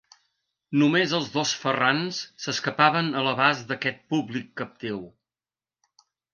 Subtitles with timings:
[0.83, 5.07] Només els dos Ferrans s'escapaven a l'abast d'aquest públic captiu.